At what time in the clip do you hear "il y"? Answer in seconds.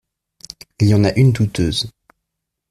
0.79-0.95